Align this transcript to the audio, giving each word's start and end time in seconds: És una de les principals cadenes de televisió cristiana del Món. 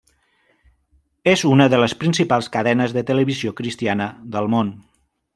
És 1.33 1.43
una 1.49 1.67
de 1.73 1.79
les 1.83 1.93
principals 2.03 2.49
cadenes 2.55 2.95
de 2.99 3.03
televisió 3.13 3.53
cristiana 3.63 4.09
del 4.37 4.49
Món. 4.55 4.73